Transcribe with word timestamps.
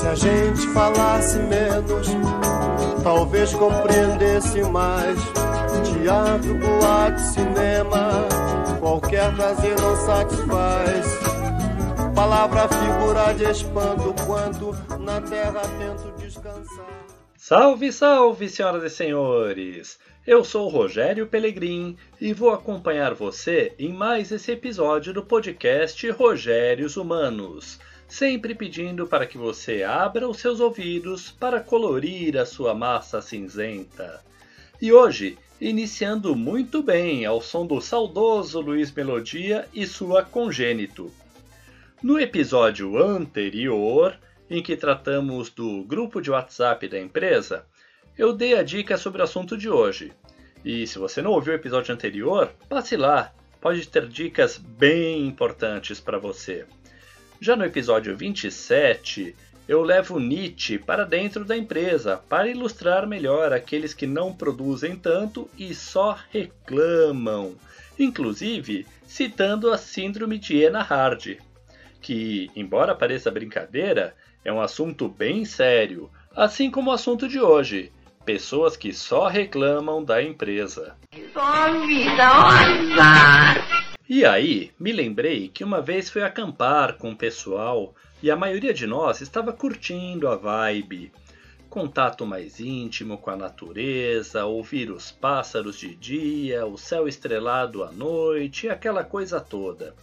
Se 0.00 0.08
a 0.08 0.14
gente 0.14 0.66
falasse 0.68 1.38
menos, 1.40 2.08
talvez 3.02 3.52
compreendesse 3.52 4.62
mais. 4.62 5.18
Teatro, 5.92 6.54
boate, 6.54 7.20
cinema, 7.20 8.26
qualquer 8.80 9.30
prazer 9.36 9.78
não 9.78 9.94
satisfaz. 9.96 11.06
Palavra, 12.14 12.66
figura 12.68 13.34
de 13.34 13.44
espanto, 13.44 14.14
quanto 14.24 14.72
na 14.98 15.20
terra 15.20 15.60
tento 15.78 16.16
descansar. 16.16 17.10
Salve, 17.36 17.92
salve, 17.92 18.48
senhoras 18.48 18.84
e 18.84 18.88
senhores! 18.88 19.98
Eu 20.26 20.42
sou 20.44 20.66
o 20.66 20.70
Rogério 20.70 21.26
Pelegrim 21.26 21.98
e 22.18 22.32
vou 22.32 22.50
acompanhar 22.50 23.12
você 23.12 23.74
em 23.78 23.92
mais 23.92 24.32
esse 24.32 24.52
episódio 24.52 25.12
do 25.12 25.22
podcast 25.22 26.08
Rogérios 26.10 26.96
Humanos, 26.96 27.78
sempre 28.10 28.56
pedindo 28.56 29.06
para 29.06 29.24
que 29.24 29.38
você 29.38 29.84
abra 29.84 30.28
os 30.28 30.38
seus 30.38 30.58
ouvidos 30.58 31.30
para 31.30 31.60
colorir 31.60 32.36
a 32.36 32.44
sua 32.44 32.74
massa 32.74 33.22
cinzenta. 33.22 34.20
E 34.82 34.92
hoje, 34.92 35.38
iniciando 35.60 36.34
muito 36.34 36.82
bem 36.82 37.24
ao 37.24 37.40
som 37.40 37.64
do 37.64 37.80
saudoso 37.80 38.60
Luiz 38.60 38.90
Melodia 38.90 39.68
e 39.72 39.86
sua 39.86 40.24
Congênito. 40.24 41.12
No 42.02 42.18
episódio 42.18 43.00
anterior, 43.00 44.18
em 44.50 44.60
que 44.60 44.76
tratamos 44.76 45.48
do 45.48 45.84
grupo 45.84 46.20
de 46.20 46.32
WhatsApp 46.32 46.88
da 46.88 46.98
empresa, 46.98 47.64
eu 48.18 48.32
dei 48.32 48.58
a 48.58 48.64
dica 48.64 48.98
sobre 48.98 49.20
o 49.20 49.24
assunto 49.24 49.56
de 49.56 49.70
hoje. 49.70 50.12
E 50.64 50.84
se 50.84 50.98
você 50.98 51.22
não 51.22 51.30
ouviu 51.30 51.52
o 51.52 51.56
episódio 51.56 51.94
anterior, 51.94 52.52
passe 52.68 52.96
lá, 52.96 53.32
pode 53.60 53.86
ter 53.86 54.08
dicas 54.08 54.58
bem 54.58 55.26
importantes 55.28 56.00
para 56.00 56.18
você. 56.18 56.66
Já 57.42 57.56
no 57.56 57.64
episódio 57.64 58.14
27, 58.14 59.34
eu 59.66 59.80
levo 59.82 60.20
Nietzsche 60.20 60.78
para 60.78 61.06
dentro 61.06 61.42
da 61.42 61.56
empresa 61.56 62.22
para 62.28 62.48
ilustrar 62.48 63.06
melhor 63.06 63.50
aqueles 63.50 63.94
que 63.94 64.06
não 64.06 64.30
produzem 64.30 64.94
tanto 64.94 65.48
e 65.56 65.74
só 65.74 66.18
reclamam, 66.30 67.54
inclusive 67.98 68.86
citando 69.06 69.72
a 69.72 69.78
síndrome 69.78 70.38
de 70.38 70.66
Hard, 70.68 71.38
que, 72.02 72.50
embora 72.54 72.94
pareça 72.94 73.30
brincadeira, 73.30 74.14
é 74.44 74.52
um 74.52 74.60
assunto 74.60 75.08
bem 75.08 75.46
sério, 75.46 76.10
assim 76.36 76.70
como 76.70 76.90
o 76.90 76.92
assunto 76.94 77.26
de 77.26 77.40
hoje, 77.40 77.90
pessoas 78.22 78.76
que 78.76 78.92
só 78.92 79.28
reclamam 79.28 80.04
da 80.04 80.22
empresa. 80.22 80.94
E 84.12 84.24
aí, 84.24 84.72
me 84.76 84.90
lembrei 84.90 85.46
que 85.46 85.62
uma 85.62 85.80
vez 85.80 86.10
fui 86.10 86.24
acampar 86.24 86.94
com 86.94 87.12
o 87.12 87.16
pessoal 87.16 87.94
e 88.20 88.28
a 88.28 88.34
maioria 88.34 88.74
de 88.74 88.84
nós 88.84 89.20
estava 89.20 89.52
curtindo 89.52 90.26
a 90.26 90.34
vibe. 90.34 91.12
Contato 91.68 92.26
mais 92.26 92.58
íntimo 92.58 93.18
com 93.18 93.30
a 93.30 93.36
natureza, 93.36 94.44
ouvir 94.44 94.90
os 94.90 95.12
pássaros 95.12 95.78
de 95.78 95.94
dia, 95.94 96.66
o 96.66 96.76
céu 96.76 97.06
estrelado 97.06 97.84
à 97.84 97.92
noite, 97.92 98.68
aquela 98.68 99.04
coisa 99.04 99.40
toda. 99.40 99.94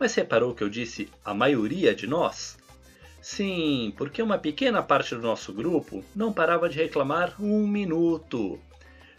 Mas 0.00 0.14
reparou 0.14 0.54
que 0.54 0.64
eu 0.64 0.70
disse 0.70 1.10
a 1.22 1.34
maioria 1.34 1.94
de 1.94 2.06
nós? 2.06 2.56
Sim, 3.20 3.92
porque 3.98 4.22
uma 4.22 4.38
pequena 4.38 4.82
parte 4.82 5.14
do 5.14 5.20
nosso 5.20 5.52
grupo 5.52 6.02
não 6.14 6.32
parava 6.32 6.70
de 6.70 6.78
reclamar 6.78 7.34
um 7.38 7.66
minuto. 7.66 8.58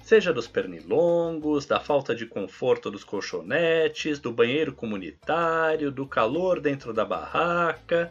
Seja 0.08 0.31
dos 0.31 0.47
pernilongos, 0.47 1.66
da 1.66 1.81
falta 1.81 2.16
de 2.16 2.25
conforto 2.25 2.89
dos 2.89 3.03
colchonetes, 3.03 4.19
do 4.19 4.31
banheiro 4.31 4.72
comunitário, 4.72 5.91
do 5.91 6.08
calor 6.08 6.61
dentro 6.61 6.94
da 6.94 7.03
barraca. 7.03 8.09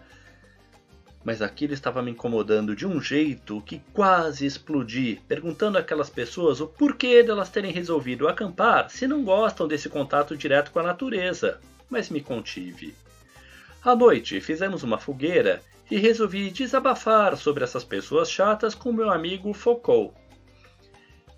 Mas 1.24 1.40
aquilo 1.40 1.72
estava 1.72 2.02
me 2.02 2.10
incomodando 2.10 2.76
de 2.76 2.86
um 2.86 3.00
jeito 3.00 3.62
que 3.62 3.80
quase 3.94 4.44
explodi, 4.44 5.22
perguntando 5.26 5.78
àquelas 5.78 6.10
pessoas 6.10 6.60
o 6.60 6.66
porquê 6.66 7.22
delas 7.22 7.48
terem 7.48 7.72
resolvido 7.72 8.28
acampar 8.28 8.90
se 8.90 9.06
não 9.06 9.24
gostam 9.24 9.66
desse 9.66 9.88
contato 9.88 10.36
direto 10.36 10.72
com 10.72 10.80
a 10.80 10.82
natureza. 10.82 11.62
Mas 11.88 12.10
me 12.10 12.20
contive. 12.20 12.94
À 13.82 13.96
noite 13.96 14.38
fizemos 14.42 14.82
uma 14.82 14.98
fogueira 14.98 15.62
e 15.90 15.96
resolvi 15.96 16.50
desabafar 16.50 17.38
sobre 17.38 17.64
essas 17.64 17.84
pessoas 17.84 18.30
chatas 18.30 18.74
com 18.74 18.92
meu 18.92 19.10
amigo 19.10 19.54
Foucault. 19.54 20.25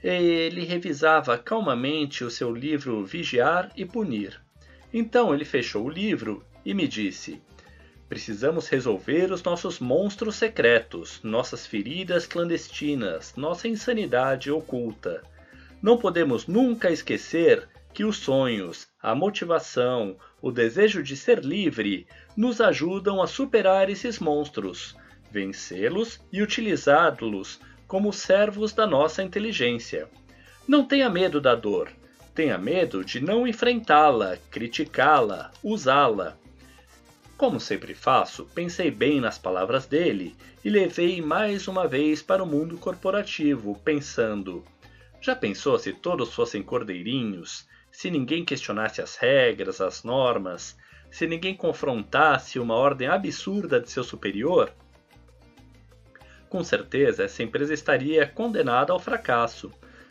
Ele 0.03 0.65
revisava 0.65 1.37
calmamente 1.37 2.23
o 2.23 2.31
seu 2.31 2.55
livro 2.55 3.05
Vigiar 3.05 3.73
e 3.77 3.85
Punir. 3.85 4.41
Então 4.93 5.35
ele 5.35 5.45
fechou 5.45 5.87
o 5.87 5.91
livro 5.91 6.45
e 6.65 6.73
me 6.73 6.87
disse: 6.87 7.43
Precisamos 8.09 8.69
resolver 8.69 9.33
os 9.33 9.43
nossos 9.43 9.81
monstros 9.81 10.37
secretos, 10.37 11.21
nossas 11.23 11.67
feridas 11.67 12.27
clandestinas, 12.27 13.35
nossa 13.37 13.67
insanidade 13.67 14.51
oculta. 14.51 15.23
Não 15.83 15.99
podemos 15.99 16.47
nunca 16.47 16.91
esquecer 16.91 17.69
que 17.93 18.05
os 18.05 18.19
sonhos, 18.19 18.87
a 19.03 19.15
motivação, 19.15 20.17
o 20.41 20.53
desejo 20.53 21.03
de 21.03 21.17
ser 21.17 21.41
livre 21.45 22.07
nos 22.37 22.61
ajudam 22.61 23.21
a 23.21 23.27
superar 23.27 23.91
esses 23.91 24.21
monstros, 24.21 24.97
vencê-los 25.31 26.21
e 26.33 26.41
utilizá-los 26.41 27.61
como 27.89 28.13
servos 28.13 28.73
da 28.73 28.87
nossa 28.87 29.23
inteligência. 29.23 30.09
Não 30.69 30.85
tenha 30.85 31.09
medo 31.09 31.41
da 31.41 31.55
dor, 31.55 31.91
tenha 32.35 32.59
medo 32.59 33.03
de 33.03 33.19
não 33.19 33.49
enfrentá-la, 33.49 34.37
criticá-la, 34.51 35.51
usá-la. 35.65 36.37
Como 37.39 37.59
sempre 37.59 37.95
faço, 37.95 38.45
pensei 38.55 38.91
bem 38.91 39.21
nas 39.21 39.39
palavras 39.39 39.87
dele 39.87 40.37
e 40.63 40.69
levei 40.69 41.23
mais 41.23 41.67
uma 41.67 41.89
vez 41.89 42.21
para 42.21 42.45
o 42.45 42.47
mundo 42.47 42.77
corporativo, 42.77 43.81
pensando: 43.83 44.63
já 45.21 45.35
pensou 45.35 45.79
se 45.79 45.93
todos 45.93 46.35
fossem 46.35 46.63
cordeirinhos, 46.63 47.67
se 47.91 48.11
ninguém 48.11 48.45
questionasse 48.45 49.01
as 49.01 49.17
regras, 49.17 49.81
as 49.81 50.05
normas, 50.05 50.77
se 51.11 51.27
ninguém 51.27 51.57
confrontasse 51.57 52.59
uma 52.59 52.75
ordem 52.75 53.09
absurda 53.09 53.81
de 53.81 53.91
seu 53.91 54.05
superior? 54.05 54.73
Com 56.49 56.65
certeza, 56.65 57.25
essa 57.25 57.43
empresa 57.43 57.75
estaria 57.75 58.27
condenada 58.27 58.93
ao 58.93 58.99
fracasso, 58.99 59.71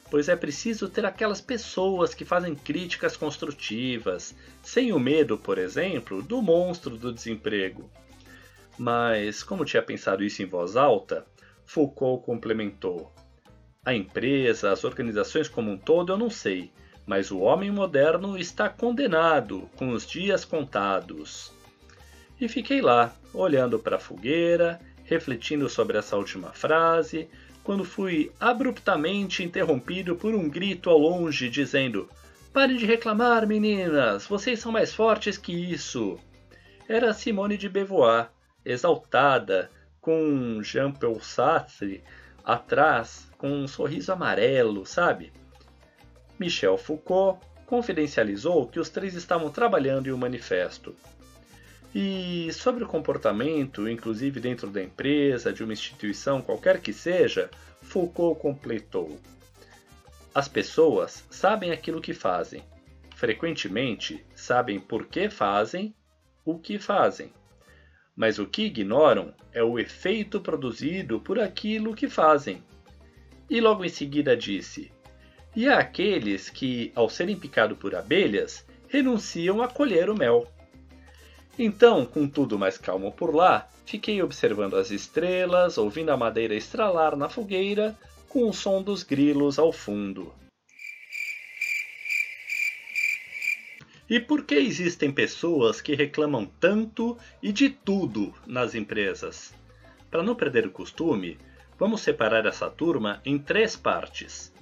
pois 0.09 0.29
é 0.29 0.35
preciso 0.35 0.87
ter 0.87 1.05
aquelas 1.05 1.41
pessoas 1.41 2.13
que 2.13 2.23
fazem 2.23 2.55
críticas 2.55 3.17
construtivas, 3.17 4.35
sem 4.61 4.93
o 4.93 4.99
medo, 4.99 5.37
por 5.37 5.57
exemplo, 5.57 6.21
do 6.21 6.41
monstro 6.41 6.95
do 6.95 7.11
desemprego. 7.11 7.89
Mas, 8.77 9.41
como 9.41 9.65
tinha 9.65 9.81
pensado 9.81 10.23
isso 10.23 10.43
em 10.43 10.45
voz 10.45 10.75
alta, 10.75 11.25
Foucault 11.65 12.23
complementou: 12.23 13.11
A 13.83 13.93
empresa, 13.93 14.71
as 14.71 14.83
organizações 14.83 15.49
como 15.49 15.71
um 15.71 15.77
todo, 15.77 16.13
eu 16.13 16.17
não 16.17 16.29
sei, 16.29 16.71
mas 17.05 17.31
o 17.31 17.39
homem 17.39 17.71
moderno 17.71 18.37
está 18.37 18.69
condenado, 18.69 19.67
com 19.75 19.89
os 19.89 20.05
dias 20.05 20.45
contados. 20.45 21.51
E 22.39 22.47
fiquei 22.47 22.81
lá, 22.81 23.15
olhando 23.33 23.79
para 23.79 23.95
a 23.95 23.99
fogueira, 23.99 24.79
refletindo 25.07 25.67
sobre 25.67 25.97
essa 25.97 26.15
última 26.15 26.51
frase, 26.51 27.27
quando 27.63 27.83
fui 27.83 28.31
abruptamente 28.39 29.43
interrompido 29.43 30.15
por 30.15 30.35
um 30.35 30.47
grito 30.47 30.89
ao 30.89 30.97
longe 30.99 31.49
dizendo: 31.49 32.07
Parem 32.53 32.77
de 32.77 32.85
reclamar, 32.85 33.47
meninas, 33.47 34.27
vocês 34.27 34.59
são 34.59 34.71
mais 34.71 34.93
fortes 34.93 35.37
que 35.37 35.51
isso. 35.51 36.19
Era 36.87 37.13
Simone 37.13 37.57
de 37.57 37.67
Beauvoir, 37.67 38.29
exaltada, 38.63 39.71
com 39.99 40.61
Jean-Paul 40.61 41.19
Sartre 41.21 42.03
atrás, 42.43 43.29
com 43.37 43.51
um 43.51 43.67
sorriso 43.67 44.11
amarelo, 44.11 44.85
sabe? 44.85 45.33
Michel 46.39 46.77
Foucault 46.77 47.39
confidencializou 47.65 48.67
que 48.67 48.79
os 48.79 48.89
três 48.89 49.15
estavam 49.15 49.49
trabalhando 49.49 50.07
em 50.07 50.13
um 50.13 50.17
manifesto. 50.17 50.95
E 51.99 52.53
sobre 52.53 52.83
o 52.83 52.87
comportamento, 52.87 53.89
inclusive 53.89 54.39
dentro 54.39 54.69
da 54.69 54.83
empresa, 54.83 55.51
de 55.51 55.63
uma 55.63 55.73
instituição 55.73 56.43
qualquer 56.43 56.79
que 56.79 56.93
seja, 56.93 57.49
Foucault 57.81 58.39
completou: 58.39 59.19
As 60.31 60.47
pessoas 60.47 61.25
sabem 61.31 61.71
aquilo 61.71 61.99
que 61.99 62.13
fazem. 62.13 62.63
Frequentemente 63.15 64.23
sabem 64.35 64.79
por 64.79 65.07
que 65.07 65.27
fazem 65.27 65.91
o 66.45 66.59
que 66.59 66.77
fazem. 66.77 67.33
Mas 68.15 68.37
o 68.37 68.45
que 68.45 68.65
ignoram 68.65 69.33
é 69.51 69.63
o 69.63 69.79
efeito 69.79 70.39
produzido 70.39 71.19
por 71.19 71.39
aquilo 71.39 71.95
que 71.95 72.07
fazem. 72.07 72.61
E 73.49 73.59
logo 73.59 73.83
em 73.83 73.89
seguida 73.89 74.37
disse: 74.37 74.91
e 75.55 75.67
há 75.67 75.79
aqueles 75.79 76.47
que, 76.47 76.91
ao 76.93 77.09
serem 77.09 77.35
picados 77.35 77.79
por 77.79 77.95
abelhas, 77.95 78.63
renunciam 78.87 79.63
a 79.63 79.67
colher 79.67 80.11
o 80.11 80.15
mel. 80.15 80.47
Então, 81.57 82.05
com 82.05 82.27
tudo 82.27 82.57
mais 82.57 82.77
calmo 82.77 83.11
por 83.11 83.33
lá, 83.33 83.67
fiquei 83.85 84.21
observando 84.21 84.75
as 84.75 84.91
estrelas, 84.91 85.77
ouvindo 85.77 86.11
a 86.11 86.17
madeira 86.17 86.53
estralar 86.53 87.15
na 87.15 87.29
fogueira, 87.29 87.97
com 88.29 88.47
o 88.47 88.53
som 88.53 88.81
dos 88.81 89.03
grilos 89.03 89.57
ao 89.57 89.71
fundo. 89.71 90.33
E 94.09 94.19
por 94.19 94.45
que 94.45 94.55
existem 94.55 95.11
pessoas 95.11 95.81
que 95.81 95.95
reclamam 95.95 96.45
tanto 96.59 97.17
e 97.41 97.51
de 97.51 97.69
tudo 97.69 98.33
nas 98.45 98.73
empresas? 98.75 99.53
para 100.09 100.23
não 100.23 100.35
perder 100.35 100.65
o 100.65 100.71
costume, 100.71 101.37
vamos 101.77 102.01
separar 102.01 102.45
essa 102.45 102.69
turma 102.69 103.21
em 103.25 103.37
três 103.37 103.75
partes. 103.75 104.53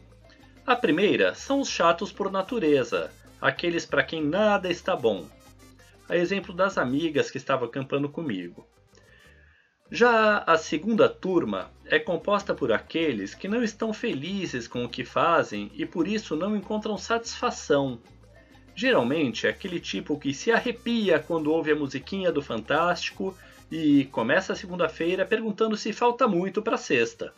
A 0.65 0.75
primeira 0.75 1.33
são 1.36 1.62
os 1.62 1.69
chatos 1.69 2.12
por 2.12 2.31
natureza, 2.31 3.12
aqueles 3.39 3.86
para 3.86 4.03
quem 4.03 4.24
nada 4.24 4.69
está 4.69 4.95
bom. 4.95 5.25
A 6.07 6.15
exemplo 6.15 6.53
das 6.53 6.77
amigas 6.77 7.31
que 7.31 7.37
estavam 7.37 7.67
acampando 7.67 8.09
comigo. 8.09 8.67
Já 9.91 10.39
a 10.39 10.57
segunda 10.57 11.07
turma 11.07 11.71
é 11.85 11.99
composta 11.99 12.55
por 12.55 12.71
aqueles 12.71 13.35
que 13.35 13.47
não 13.47 13.63
estão 13.63 13.93
felizes 13.93 14.67
com 14.67 14.83
o 14.83 14.89
que 14.89 15.05
fazem 15.05 15.71
e 15.75 15.85
por 15.85 16.07
isso 16.07 16.35
não 16.35 16.55
encontram 16.55 16.97
satisfação. 16.97 17.99
Geralmente 18.75 19.45
é 19.47 19.49
aquele 19.49 19.79
tipo 19.79 20.19
que 20.19 20.33
se 20.33 20.51
arrepia 20.51 21.19
quando 21.19 21.51
ouve 21.51 21.71
a 21.71 21.75
musiquinha 21.75 22.31
do 22.31 22.41
Fantástico 22.41 23.37
e 23.71 24.05
começa 24.05 24.53
a 24.53 24.55
segunda-feira 24.55 25.25
perguntando 25.25 25.77
se 25.77 25.93
falta 25.93 26.27
muito 26.27 26.61
para 26.61 26.77
sexta. 26.77 27.33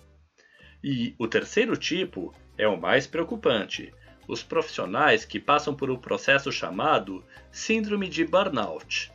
E 0.84 1.16
o 1.20 1.28
terceiro 1.28 1.76
tipo 1.76 2.34
é 2.58 2.68
o 2.68 2.80
mais 2.80 3.06
preocupante: 3.06 3.94
os 4.28 4.44
profissionais 4.44 5.26
que 5.26 5.40
passam 5.40 5.74
por 5.74 5.90
um 5.90 5.98
processo 5.98 6.52
chamado 6.52 7.24
Síndrome 7.52 8.10
de 8.10 8.26
Burnout 8.26 9.12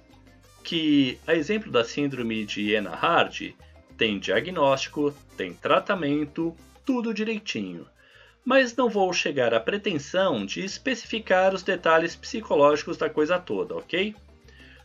que, 0.63 1.19
a 1.27 1.35
exemplo 1.35 1.71
da 1.71 1.85
síndrome 1.85 2.45
de 2.45 2.75
Hard, 2.77 3.55
tem 3.97 4.19
diagnóstico, 4.19 5.15
tem 5.37 5.53
tratamento, 5.53 6.57
tudo 6.85 7.13
direitinho. 7.13 7.87
Mas 8.45 8.75
não 8.75 8.89
vou 8.89 9.13
chegar 9.13 9.55
à 9.55 9.61
pretensão 9.61 10.45
de 10.45 10.65
especificar 10.65 11.55
os 11.55 11.63
detalhes 11.63 12.17
psicológicos 12.17 12.97
da 12.97 13.09
coisa 13.09 13.39
toda, 13.39 13.77
ok? 13.77 14.15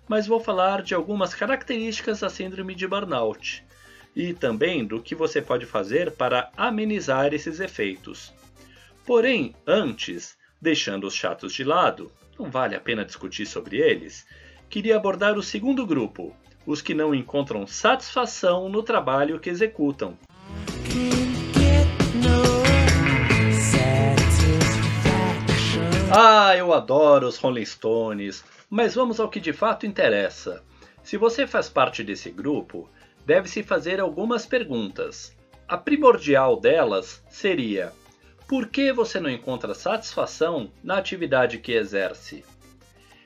Mas 0.08 0.28
vou 0.28 0.40
falar 0.40 0.82
de 0.82 0.94
algumas 0.94 1.34
características 1.34 2.20
da 2.20 2.30
síndrome 2.30 2.76
de 2.76 2.88
burnout 2.88 3.64
e 4.16 4.34
também 4.34 4.86
do 4.86 5.02
que 5.02 5.16
você 5.16 5.42
pode 5.42 5.66
fazer 5.66 6.12
para 6.12 6.52
amenizar 6.56 7.34
esses 7.34 7.60
efeitos. 7.60 8.34
Porém, 9.08 9.56
antes, 9.66 10.38
deixando 10.62 11.08
os 11.08 11.14
chatos 11.14 11.54
de 11.54 11.64
lado, 11.64 12.12
não 12.38 12.52
vale 12.52 12.76
a 12.76 12.80
pena 12.82 13.06
discutir 13.06 13.46
sobre 13.46 13.78
eles, 13.78 14.28
queria 14.70 14.98
abordar 14.98 15.38
o 15.38 15.42
segundo 15.42 15.88
grupo, 15.88 16.36
os 16.66 16.82
que 16.82 16.94
não 16.94 17.16
encontram 17.16 17.66
satisfação 17.66 18.68
no 18.68 18.84
trabalho 18.84 19.40
que 19.40 19.50
executam. 19.50 20.18
Ah, 26.14 26.54
eu 26.58 26.74
adoro 26.74 27.28
os 27.28 27.38
Rolling 27.38 27.64
Stones, 27.66 28.44
mas 28.70 28.94
vamos 28.94 29.22
ao 29.22 29.30
que 29.30 29.40
de 29.40 29.54
fato 29.54 29.86
interessa. 29.86 30.62
Se 31.02 31.16
você 31.16 31.48
faz 31.48 31.70
parte 31.70 32.04
desse 32.04 32.30
grupo, 32.30 32.90
deve-se 33.26 33.64
fazer 33.64 34.02
algumas 34.02 34.46
perguntas. 34.46 35.34
A 35.66 35.78
primordial 35.78 36.60
delas 36.60 37.24
seria: 37.30 37.94
por 38.48 38.68
que 38.68 38.94
você 38.94 39.20
não 39.20 39.30
encontra 39.30 39.74
satisfação 39.74 40.72
na 40.82 40.98
atividade 40.98 41.58
que 41.58 41.74
exerce? 41.74 42.46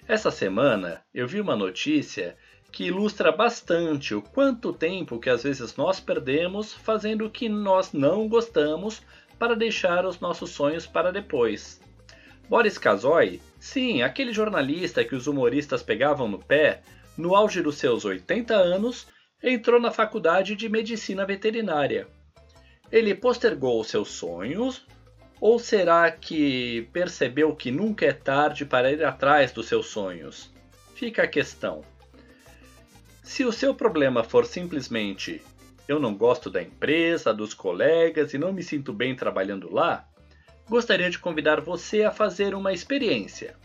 Essa 0.08 0.32
semana 0.32 1.04
eu 1.14 1.28
vi 1.28 1.40
uma 1.40 1.56
notícia 1.56 2.36
que 2.72 2.86
ilustra 2.86 3.32
bastante 3.32 4.16
o 4.16 4.22
quanto 4.22 4.74
tempo 4.74 5.20
que 5.20 5.30
às 5.30 5.44
vezes 5.44 5.76
nós 5.76 6.00
perdemos 6.00 6.74
fazendo 6.74 7.26
o 7.26 7.30
que 7.30 7.48
nós 7.48 7.94
não 7.94 8.28
gostamos 8.28 9.04
para 9.38 9.56
deixar 9.56 10.06
os 10.08 10.20
nossos 10.20 10.50
sonhos 10.50 10.88
para 10.88 11.12
depois. 11.12 11.80
Boris 12.50 12.80
Kazoy, 12.80 13.40
sim, 13.60 14.02
aquele 14.02 14.34
jornalista 14.34 15.06
que 15.06 15.16
os 15.16 15.28
humoristas 15.28 15.84
pegavam 15.84 16.28
no 16.28 16.40
pé, 16.40 16.82
no 17.16 17.36
auge 17.36 17.62
dos 17.62 17.76
seus 17.76 18.06
80 18.06 18.56
anos, 18.56 19.08
entrou 19.44 19.80
na 19.80 19.92
faculdade 19.92 20.56
de 20.56 20.68
medicina 20.68 21.26
veterinária. 21.26 22.08
Ele 22.92 23.14
postergou 23.14 23.84
seus 23.84 24.10
sonhos 24.10 24.86
ou 25.42 25.58
será 25.58 26.12
que 26.12 26.88
percebeu 26.94 27.56
que 27.56 27.72
nunca 27.72 28.06
é 28.06 28.14
tarde 28.14 28.64
para 28.64 28.92
ir 28.92 29.04
atrás 29.04 29.52
dos 29.52 29.68
seus 29.68 29.88
sonhos? 29.88 30.52
Fica 30.94 31.24
a 31.24 31.28
questão. 31.28 31.84
Se 33.24 33.44
o 33.44 33.52
seu 33.52 33.74
problema 33.74 34.24
for 34.24 34.46
simplesmente 34.46 35.42
eu 35.88 36.00
não 36.00 36.14
gosto 36.14 36.48
da 36.48 36.62
empresa, 36.62 37.34
dos 37.34 37.56
colegas 37.56 38.36
e 38.36 38.38
não 38.38 38.54
me 38.54 38.62
sinto 38.62 38.94
bem 38.94 39.16
trabalhando 39.16 39.74
lá, 39.74 40.08
gostaria 40.70 41.10
de 41.10 41.18
convidar 41.18 41.60
você 41.60 42.04
a 42.04 42.12
fazer 42.12 42.54
uma 42.54 42.72
experiência. 42.72 43.56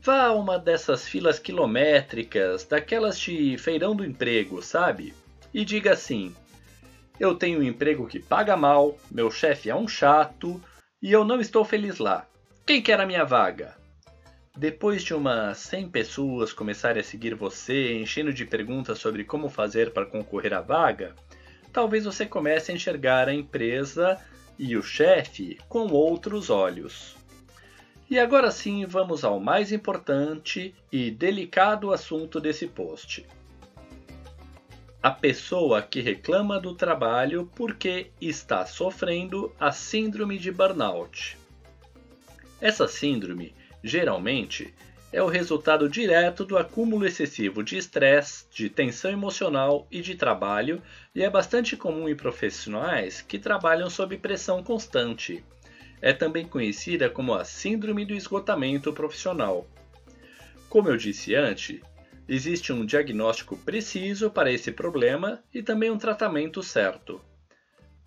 Vá 0.00 0.26
a 0.26 0.32
uma 0.32 0.58
dessas 0.58 1.06
filas 1.06 1.38
quilométricas, 1.38 2.64
daquelas 2.64 3.20
de 3.20 3.58
feirão 3.58 3.94
do 3.94 4.06
emprego, 4.06 4.62
sabe? 4.62 5.12
E 5.52 5.66
diga 5.66 5.92
assim: 5.92 6.34
Eu 7.20 7.34
tenho 7.34 7.60
um 7.60 7.62
emprego 7.62 8.06
que 8.06 8.18
paga 8.18 8.56
mal, 8.56 8.96
meu 9.10 9.30
chefe 9.30 9.68
é 9.68 9.74
um 9.74 9.86
chato, 9.86 10.60
e 11.00 11.12
eu 11.12 11.24
não 11.24 11.40
estou 11.40 11.64
feliz 11.64 11.98
lá. 11.98 12.26
Quem 12.66 12.82
quer 12.82 13.00
a 13.00 13.06
minha 13.06 13.24
vaga? 13.24 13.76
Depois 14.56 15.02
de 15.02 15.14
umas 15.14 15.58
100 15.58 15.88
pessoas 15.90 16.52
começarem 16.52 17.00
a 17.00 17.04
seguir 17.04 17.34
você, 17.34 17.94
enchendo 17.94 18.32
de 18.32 18.44
perguntas 18.44 18.98
sobre 18.98 19.22
como 19.22 19.48
fazer 19.48 19.92
para 19.92 20.04
concorrer 20.04 20.52
à 20.52 20.60
vaga, 20.60 21.14
talvez 21.72 22.04
você 22.04 22.26
comece 22.26 22.72
a 22.72 22.74
enxergar 22.74 23.28
a 23.28 23.34
empresa 23.34 24.20
e 24.58 24.76
o 24.76 24.82
chefe 24.82 25.58
com 25.68 25.86
outros 25.86 26.50
olhos. 26.50 27.16
E 28.10 28.18
agora 28.18 28.50
sim, 28.50 28.84
vamos 28.84 29.22
ao 29.22 29.38
mais 29.38 29.70
importante 29.70 30.74
e 30.90 31.10
delicado 31.10 31.92
assunto 31.92 32.40
desse 32.40 32.66
post 32.66 33.24
a 35.00 35.10
pessoa 35.12 35.80
que 35.80 36.00
reclama 36.00 36.58
do 36.58 36.74
trabalho 36.74 37.48
porque 37.54 38.10
está 38.20 38.66
sofrendo 38.66 39.54
a 39.58 39.70
síndrome 39.70 40.38
de 40.38 40.50
burnout. 40.50 41.38
Essa 42.60 42.88
síndrome, 42.88 43.54
geralmente, 43.82 44.74
é 45.12 45.22
o 45.22 45.28
resultado 45.28 45.88
direto 45.88 46.44
do 46.44 46.58
acúmulo 46.58 47.06
excessivo 47.06 47.62
de 47.62 47.78
estresse, 47.78 48.44
de 48.52 48.68
tensão 48.68 49.10
emocional 49.10 49.86
e 49.88 50.00
de 50.00 50.16
trabalho, 50.16 50.82
e 51.14 51.22
é 51.22 51.30
bastante 51.30 51.76
comum 51.76 52.08
em 52.08 52.16
profissionais 52.16 53.22
que 53.22 53.38
trabalham 53.38 53.88
sob 53.88 54.16
pressão 54.18 54.62
constante. 54.64 55.44
É 56.02 56.12
também 56.12 56.44
conhecida 56.44 57.08
como 57.08 57.34
a 57.34 57.44
síndrome 57.44 58.04
do 58.04 58.14
esgotamento 58.14 58.92
profissional. 58.92 59.66
Como 60.68 60.88
eu 60.88 60.96
disse 60.96 61.34
antes, 61.34 61.80
Existe 62.28 62.74
um 62.74 62.84
diagnóstico 62.84 63.56
preciso 63.56 64.30
para 64.30 64.52
esse 64.52 64.70
problema 64.70 65.42
e 65.52 65.62
também 65.62 65.90
um 65.90 65.96
tratamento 65.96 66.62
certo. 66.62 67.20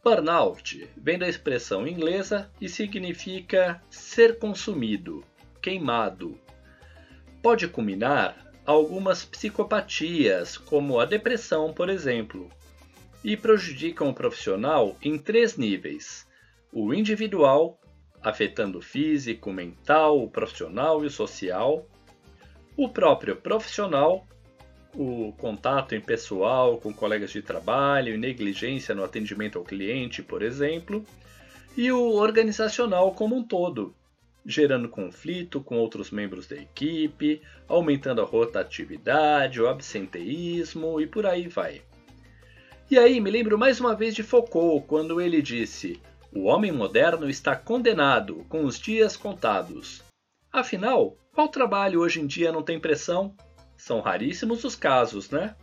Burnout 0.03 0.87
vem 0.95 1.17
da 1.17 1.27
expressão 1.27 1.87
inglesa 1.87 2.51
e 2.61 2.69
significa 2.69 3.81
ser 3.89 4.37
consumido, 4.37 5.23
queimado. 5.59 6.37
Pode 7.41 7.67
culminar 7.67 8.51
algumas 8.63 9.25
psicopatias, 9.25 10.55
como 10.55 10.99
a 10.99 11.05
depressão, 11.05 11.73
por 11.73 11.89
exemplo, 11.89 12.47
e 13.23 13.35
prejudicam 13.35 14.09
o 14.09 14.13
profissional 14.13 14.95
em 15.01 15.17
três 15.17 15.57
níveis: 15.57 16.27
o 16.71 16.93
individual, 16.93 17.79
afetando 18.21 18.77
o 18.77 18.81
físico, 18.83 19.51
mental, 19.51 20.21
o 20.21 20.29
profissional 20.29 21.03
e 21.03 21.07
o 21.07 21.11
social, 21.11 21.87
o 22.75 22.89
próprio 22.89 23.35
profissional, 23.35 24.25
o 24.93 25.33
contato 25.37 25.95
impessoal 25.95 26.77
com 26.77 26.93
colegas 26.93 27.31
de 27.31 27.41
trabalho 27.41 28.17
negligência 28.17 28.93
no 28.93 29.03
atendimento 29.03 29.57
ao 29.57 29.63
cliente, 29.63 30.21
por 30.21 30.41
exemplo, 30.41 31.05
e 31.77 31.91
o 31.91 32.13
organizacional 32.13 33.13
como 33.13 33.35
um 33.35 33.43
todo, 33.43 33.95
gerando 34.45 34.89
conflito 34.89 35.61
com 35.61 35.77
outros 35.77 36.11
membros 36.11 36.47
da 36.47 36.55
equipe, 36.55 37.41
aumentando 37.67 38.21
a 38.21 38.25
rotatividade, 38.25 39.61
o 39.61 39.67
absenteísmo 39.67 40.99
e 40.99 41.07
por 41.07 41.25
aí 41.25 41.47
vai. 41.47 41.81
E 42.89 42.97
aí 42.97 43.21
me 43.21 43.31
lembro 43.31 43.57
mais 43.57 43.79
uma 43.79 43.95
vez 43.95 44.13
de 44.13 44.23
Foucault 44.23 44.85
quando 44.85 45.21
ele 45.21 45.41
disse: 45.41 46.01
O 46.33 46.43
homem 46.43 46.71
moderno 46.71 47.29
está 47.29 47.55
condenado, 47.55 48.45
com 48.49 48.65
os 48.65 48.77
dias 48.77 49.15
contados. 49.15 50.03
Afinal, 50.51 51.15
qual 51.33 51.47
trabalho 51.47 52.01
hoje 52.01 52.19
em 52.19 52.27
dia 52.27 52.51
não 52.51 52.61
tem 52.61 52.79
pressão? 52.79 53.35
São 53.77 53.99
raríssimos 54.01 54.63
os 54.63 54.75
casos, 54.75 55.29
né? 55.29 55.55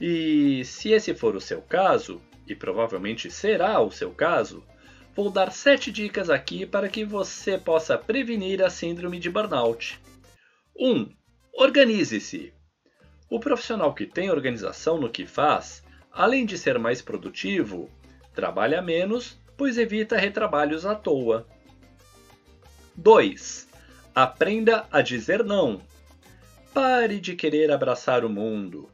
E 0.00 0.64
se 0.64 0.90
esse 0.90 1.14
for 1.14 1.36
o 1.36 1.40
seu 1.40 1.62
caso, 1.62 2.20
e 2.46 2.54
provavelmente 2.54 3.30
será 3.30 3.80
o 3.80 3.90
seu 3.90 4.10
caso, 4.10 4.64
vou 5.14 5.30
dar 5.30 5.52
7 5.52 5.90
dicas 5.90 6.28
aqui 6.28 6.66
para 6.66 6.88
que 6.88 7.04
você 7.04 7.56
possa 7.56 7.96
prevenir 7.96 8.62
a 8.62 8.68
síndrome 8.68 9.18
de 9.18 9.30
burnout. 9.30 10.00
1. 10.76 10.90
Um, 10.90 11.14
Organize-se. 11.56 12.52
O 13.30 13.38
profissional 13.38 13.94
que 13.94 14.06
tem 14.06 14.30
organização 14.30 14.98
no 14.98 15.08
que 15.08 15.24
faz, 15.24 15.84
além 16.10 16.44
de 16.44 16.58
ser 16.58 16.78
mais 16.78 17.00
produtivo, 17.00 17.88
trabalha 18.34 18.82
menos, 18.82 19.40
pois 19.56 19.78
evita 19.78 20.16
retrabalhos 20.16 20.84
à 20.84 20.94
toa. 20.96 21.46
2. 22.96 23.68
Aprenda 24.14 24.86
a 24.92 25.02
dizer 25.02 25.42
não. 25.42 25.80
Pare 26.72 27.18
de 27.18 27.34
querer 27.34 27.72
abraçar 27.72 28.24
o 28.24 28.28
mundo. 28.30 28.88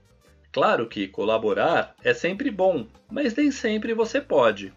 Claro 0.50 0.86
que 0.86 1.06
colaborar 1.06 1.94
é 2.02 2.14
sempre 2.14 2.50
bom, 2.50 2.86
mas 3.10 3.34
nem 3.34 3.50
sempre 3.50 3.92
você 3.92 4.18
pode. 4.18 4.72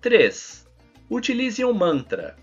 3. 0.00 0.66
Utilize 1.08 1.64
um 1.64 1.72
mantra, 1.72 2.34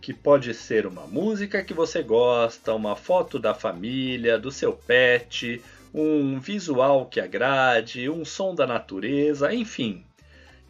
que 0.00 0.14
pode 0.14 0.54
ser 0.54 0.86
uma 0.86 1.06
música 1.06 1.62
que 1.62 1.74
você 1.74 2.02
gosta, 2.02 2.72
uma 2.72 2.96
foto 2.96 3.38
da 3.38 3.52
família, 3.52 4.38
do 4.38 4.50
seu 4.50 4.72
pet, 4.72 5.60
um 5.92 6.40
visual 6.40 7.04
que 7.04 7.20
agrade, 7.20 8.08
um 8.08 8.24
som 8.24 8.54
da 8.54 8.66
natureza, 8.66 9.52
enfim. 9.54 10.06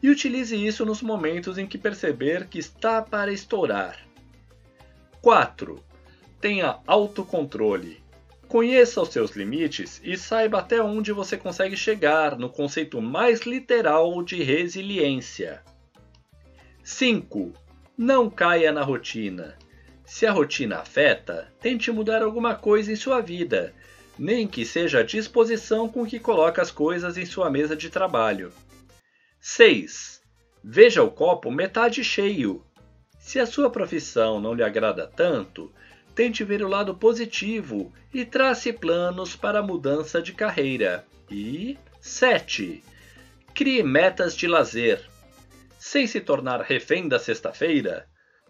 E 0.02 0.10
utilize 0.10 0.54
isso 0.56 0.84
nos 0.84 1.00
momentos 1.00 1.58
em 1.58 1.66
que 1.66 1.78
perceber 1.78 2.48
que 2.48 2.58
está 2.58 3.00
para 3.00 3.32
estourar. 3.32 4.04
4. 5.24 5.82
Tenha 6.38 6.80
autocontrole. 6.86 7.98
Conheça 8.46 9.00
os 9.00 9.08
seus 9.08 9.30
limites 9.30 9.98
e 10.04 10.18
saiba 10.18 10.58
até 10.58 10.82
onde 10.82 11.12
você 11.12 11.34
consegue 11.34 11.78
chegar 11.78 12.36
no 12.36 12.50
conceito 12.50 13.00
mais 13.00 13.40
literal 13.40 14.22
de 14.22 14.42
resiliência. 14.42 15.62
5. 16.82 17.54
Não 17.96 18.28
caia 18.28 18.70
na 18.70 18.82
rotina. 18.82 19.56
Se 20.04 20.26
a 20.26 20.30
rotina 20.30 20.80
afeta, 20.80 21.50
tente 21.58 21.90
mudar 21.90 22.22
alguma 22.22 22.54
coisa 22.54 22.92
em 22.92 22.96
sua 22.96 23.22
vida, 23.22 23.72
nem 24.18 24.46
que 24.46 24.66
seja 24.66 24.98
a 24.98 25.02
disposição 25.02 25.88
com 25.88 26.04
que 26.04 26.20
coloca 26.20 26.60
as 26.60 26.70
coisas 26.70 27.16
em 27.16 27.24
sua 27.24 27.48
mesa 27.48 27.74
de 27.74 27.88
trabalho. 27.88 28.52
6. 29.40 30.20
Veja 30.62 31.02
o 31.02 31.10
copo 31.10 31.50
metade 31.50 32.04
cheio. 32.04 32.62
Se 33.24 33.40
a 33.40 33.46
sua 33.46 33.70
profissão 33.70 34.38
não 34.38 34.52
lhe 34.52 34.62
agrada 34.62 35.06
tanto, 35.06 35.72
tente 36.14 36.44
ver 36.44 36.62
o 36.62 36.68
lado 36.68 36.94
positivo 36.94 37.90
e 38.12 38.22
trace 38.22 38.70
planos 38.70 39.34
para 39.34 39.60
a 39.60 39.62
mudança 39.62 40.20
de 40.20 40.34
carreira. 40.34 41.06
E 41.30 41.78
7. 42.02 42.84
Crie 43.54 43.82
metas 43.82 44.36
de 44.36 44.46
lazer. 44.46 45.00
Sem 45.78 46.06
se 46.06 46.20
tornar 46.20 46.60
refém 46.60 47.08
da 47.08 47.18
sexta-feira, 47.18 48.06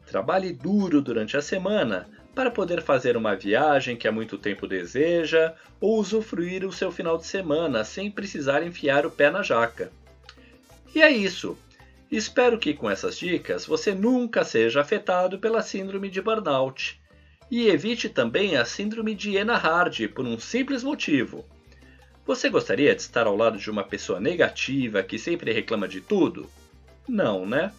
trabalhe 0.06 0.52
duro 0.52 1.00
durante 1.00 1.36
a 1.36 1.40
semana 1.40 2.08
para 2.34 2.50
poder 2.50 2.82
fazer 2.82 3.16
uma 3.16 3.36
viagem 3.36 3.96
que 3.96 4.08
há 4.08 4.12
muito 4.12 4.36
tempo 4.36 4.66
deseja 4.66 5.54
ou 5.80 6.00
usufruir 6.00 6.66
o 6.66 6.72
seu 6.72 6.90
final 6.90 7.16
de 7.16 7.26
semana 7.26 7.84
sem 7.84 8.10
precisar 8.10 8.60
enfiar 8.64 9.06
o 9.06 9.10
pé 9.10 9.30
na 9.30 9.40
jaca. 9.40 9.92
E 10.92 11.00
é 11.00 11.12
isso. 11.12 11.56
Espero 12.10 12.58
que 12.58 12.74
com 12.74 12.90
essas 12.90 13.18
dicas 13.18 13.66
você 13.66 13.94
nunca 13.94 14.44
seja 14.44 14.80
afetado 14.80 15.38
pela 15.38 15.62
síndrome 15.62 16.08
de 16.08 16.20
burnout 16.20 17.00
e 17.50 17.68
evite 17.68 18.08
também 18.08 18.56
a 18.56 18.64
síndrome 18.64 19.14
de 19.14 19.36
Enna-Hard 19.36 20.08
por 20.08 20.24
um 20.24 20.38
simples 20.38 20.82
motivo. 20.82 21.44
Você 22.26 22.48
gostaria 22.48 22.94
de 22.94 23.02
estar 23.02 23.26
ao 23.26 23.36
lado 23.36 23.58
de 23.58 23.70
uma 23.70 23.84
pessoa 23.84 24.18
negativa 24.18 25.02
que 25.02 25.18
sempre 25.18 25.52
reclama 25.52 25.86
de 25.86 26.00
tudo? 26.00 26.48
Não, 27.06 27.44
né? 27.44 27.72